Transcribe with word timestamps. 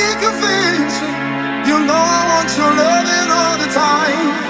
Need 0.00 0.18
convincing. 0.24 1.16
You 1.68 1.76
know 1.86 2.02
I 2.18 2.20
want 2.30 2.50
your 2.56 2.72
loving 2.80 3.30
all 3.38 3.56
the 3.62 3.68
time. 3.68 4.49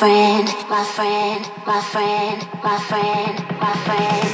friend, 0.00 0.46
my 0.70 0.82
friend, 0.82 1.46
my 1.66 1.82
friend, 1.82 2.48
my 2.64 2.78
friend, 2.88 3.36
my 3.60 3.74
friend. 3.84 4.29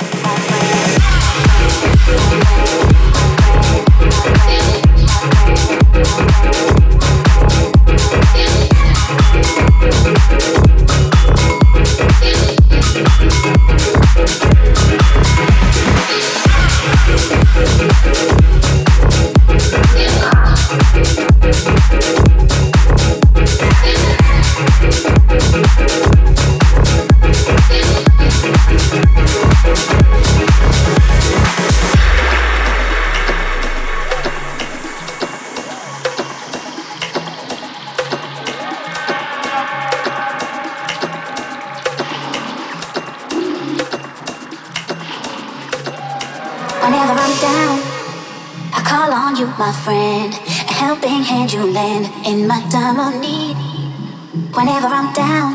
Whenever 54.67 54.89
I'm 54.89 55.13
down, 55.15 55.55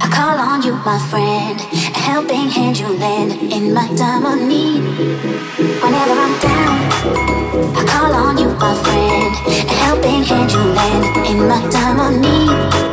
I 0.00 0.08
call 0.10 0.38
on 0.40 0.60
you, 0.62 0.72
my 0.84 0.98
friend. 1.08 1.60
A 1.94 1.98
helping 2.00 2.48
hand 2.48 2.76
you 2.76 2.88
lend 2.88 3.30
in 3.52 3.72
my 3.72 3.86
time 3.94 4.26
of 4.26 4.42
need. 4.42 4.82
Whenever 5.80 6.14
I'm 6.24 6.40
down, 6.40 7.76
I 7.76 7.84
call 7.86 8.12
on 8.12 8.36
you, 8.36 8.48
my 8.58 8.74
friend. 8.82 9.36
A 9.46 9.72
helping 9.86 10.24
hand 10.24 10.50
you 10.50 10.58
lend 10.58 11.28
in 11.28 11.46
my 11.46 11.62
time 11.70 12.00
of 12.00 12.20
need. 12.20 12.87